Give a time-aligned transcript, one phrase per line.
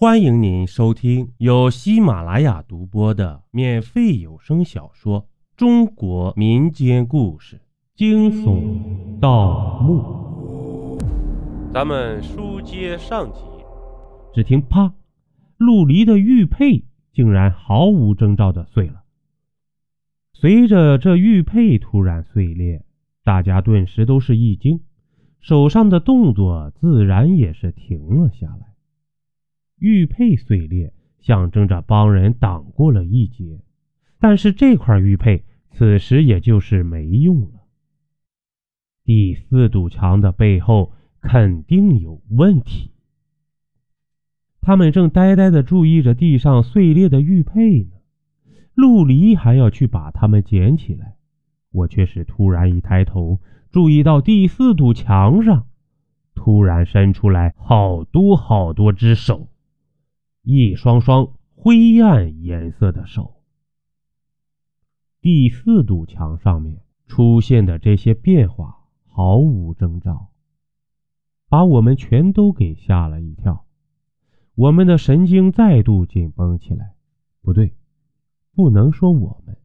[0.00, 5.20] 欢迎您收听由喜马拉雅独播的免费有声小说
[5.58, 7.60] 《中国民间故事：
[7.94, 10.96] 惊悚盗墓》。
[11.70, 13.40] 咱们书接上集，
[14.32, 14.94] 只听啪，
[15.58, 19.02] 陆离的玉佩竟然毫无征兆的碎了。
[20.32, 22.86] 随着这玉佩突然碎裂，
[23.22, 24.80] 大家顿时都是一惊，
[25.40, 28.69] 手上的动作自然也是停了下来。
[29.80, 33.62] 玉佩碎裂，象征着帮人挡过了一劫，
[34.18, 37.62] 但是这块玉佩此时也就是没用了。
[39.04, 42.92] 第四堵墙的背后肯定有问题。
[44.60, 47.92] 他们正呆呆地注意着地上碎裂的玉佩呢，
[48.74, 51.16] 陆离还要去把它们捡起来，
[51.72, 53.40] 我却是突然一抬头，
[53.70, 55.66] 注意到第四堵墙上
[56.34, 59.48] 突然伸出来好多好多只手。
[60.52, 63.40] 一双双灰暗颜色的手。
[65.20, 70.32] 第四堵墙上面出现的这些变化毫无征兆，
[71.48, 73.64] 把我们全都给吓了一跳。
[74.56, 76.94] 我们的神经再度紧绷起来。
[77.42, 77.72] 不对，
[78.52, 79.56] 不能说我们，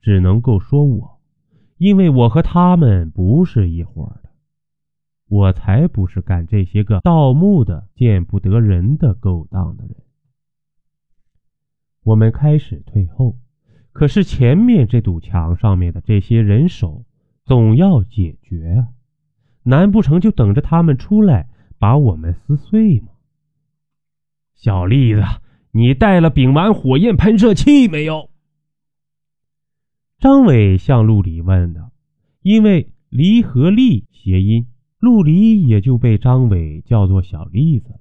[0.00, 1.20] 只能够说我，
[1.76, 4.30] 因为我和他们不是一伙的。
[5.28, 9.96] 我才不是干这些个盗墓的、见不得人的勾当的人。
[12.04, 13.36] 我们开始退后，
[13.92, 17.04] 可是前面这堵墙上面的这些人手
[17.44, 18.88] 总要解决啊！
[19.64, 23.08] 难不成就等着他们出来把我们撕碎吗？
[24.54, 25.22] 小栗子，
[25.72, 28.30] 你带了丙烷火焰喷射器没有？
[30.18, 31.92] 张伟向陆离问道。
[32.42, 34.66] 因为“离”和“栗”谐音，
[34.98, 38.00] 陆离也就被张伟叫做小栗子。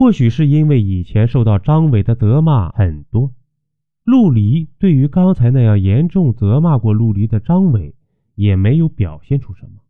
[0.00, 3.34] 或许是因为以前受到张伟的责骂很多，
[4.02, 7.94] 陆离对于刚才那样严重责骂过陆离的张伟
[8.34, 9.82] 也没有表现出什么，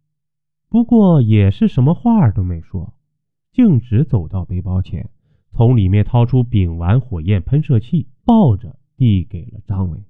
[0.68, 2.92] 不过也是什么话都没说，
[3.52, 5.08] 径直走到背包前，
[5.52, 10.02] 从里面掏出丙烷火焰喷射器，抱着递给了张伟。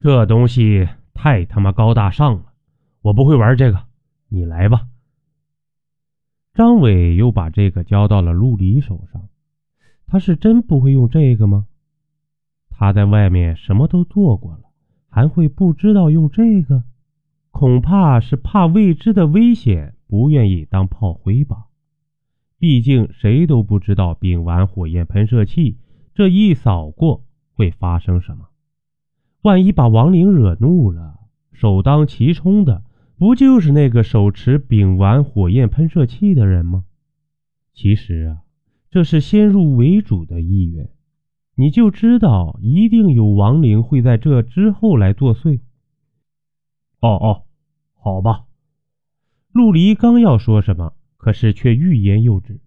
[0.00, 2.54] 这东西太他妈高大上了，
[3.02, 3.84] 我不会玩这个，
[4.30, 4.88] 你来吧。
[6.54, 9.28] 张伟又把这个交到了陆离手上，
[10.06, 11.66] 他是真不会用这个吗？
[12.70, 14.60] 他在外面什么都做过了，
[15.08, 16.84] 还会不知道用这个？
[17.50, 21.66] 恐怕是怕未知的危险，不愿意当炮灰吧。
[22.56, 25.78] 毕竟谁都不知道丙烷火焰喷射器
[26.14, 28.46] 这一扫过会发生什么，
[29.42, 31.18] 万一把亡灵惹怒了，
[31.52, 32.84] 首当其冲的。
[33.16, 36.84] 不就是那个手持丙烷火焰喷射器的人吗？
[37.72, 38.42] 其实啊，
[38.90, 40.90] 这是先入为主的意愿，
[41.54, 45.60] 你就知道一定有亡灵会在这之后来作祟。
[47.00, 47.42] 哦哦，
[47.94, 48.46] 好吧。
[49.52, 52.60] 陆离刚要说什么，可是却欲言又止，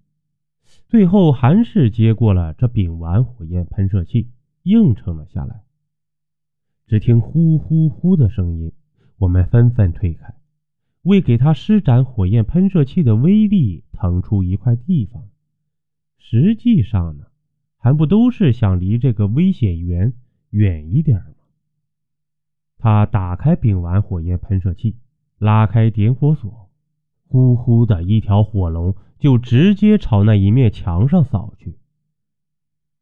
[0.88, 4.30] 最后还是接过了这丙烷火焰喷射器，
[4.64, 5.64] 应承了下来。
[6.88, 8.72] 只听呼呼呼的声音。
[9.20, 10.36] 我们纷纷退开，
[11.08, 15.24] 为给他施展火焰喷射器的威力腾出一块地方。
[16.18, 17.26] 实际上呢，
[17.78, 20.14] 还不都是想离这个危险源
[20.50, 21.34] 远一点吗？
[22.78, 24.98] 他打开丙烷火焰喷射器，
[25.38, 26.70] 拉开点火索，
[27.28, 31.78] 呼呼的一条火龙就直接朝那一面墙上扫去。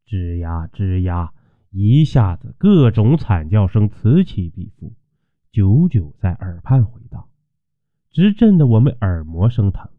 [0.08, 1.34] 吱呀吱呀，
[1.72, 4.94] 一下子各种惨叫声此起彼伏。
[5.52, 7.28] 久久在耳畔回荡，
[8.16, 9.90] 直震得我们耳膜生疼。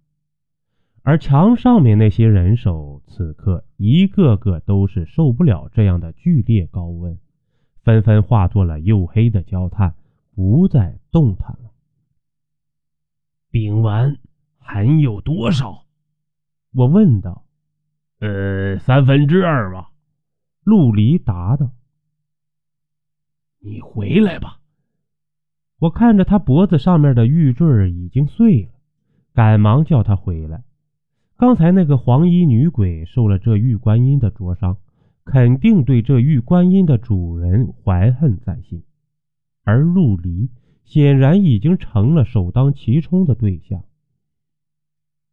[1.02, 7.18] 而墙上面那些人手，此刻一个个都是受不了这样的剧烈高温，
[7.82, 9.94] 纷纷化作了黝黑的焦炭，
[10.34, 11.70] 不再动弹了。
[13.50, 14.16] 丙烷
[14.60, 15.84] 还有多少？
[16.72, 17.44] 我问道。
[18.20, 19.90] 呃，三分之二吧。
[20.64, 21.70] 陆离答道。
[23.58, 24.58] 你回来吧。
[25.78, 28.70] 我看着他脖子上面的玉坠已经碎了，
[29.34, 30.64] 赶忙叫他回来。
[31.36, 34.78] 刚才那个黄衣女鬼受了这玉观音的灼伤，
[35.24, 38.82] 肯定对这玉观音的主人怀恨在心，
[39.64, 40.48] 而陆离
[40.84, 43.84] 显然已经成了首当其冲的对象。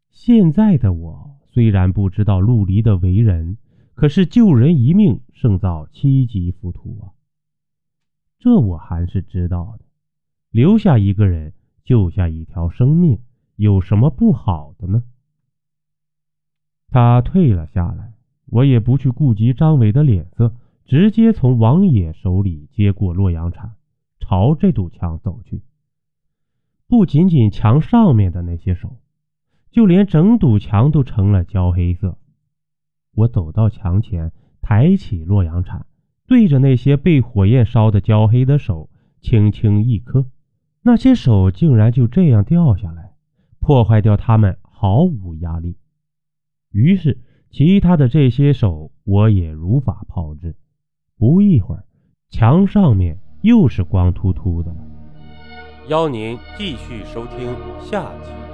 [0.09, 3.57] 现在的我虽然不知道陆离的为人，
[3.95, 7.15] 可是救人一命胜造七级浮屠啊，
[8.39, 9.82] 这我还是知道的。
[10.53, 11.51] 留下一个人，
[11.83, 13.17] 救下一条生命，
[13.55, 15.01] 有什么不好的呢？
[16.89, 18.13] 他退了下来，
[18.45, 20.53] 我也不去顾及张伟的脸色，
[20.85, 23.71] 直接从王野手里接过洛阳铲，
[24.19, 25.63] 朝这堵墙走去。
[26.88, 28.97] 不仅仅墙上面的那些手，
[29.71, 32.19] 就连整堵墙都成了焦黑色。
[33.15, 35.88] 我走到墙前，抬起洛阳铲，
[36.27, 40.27] 对着那些被火焰烧得焦黑的手轻轻一磕，
[40.85, 43.13] 那些手竟然就这样掉下来，
[43.59, 45.77] 破坏掉它们毫无压力。
[46.71, 47.18] 于是，
[47.50, 50.56] 其他的这些手我也如法炮制。
[51.18, 51.85] 不一会儿，
[52.30, 54.77] 墙上面又是光秃秃的了。
[55.88, 58.52] 邀您继续收听下集。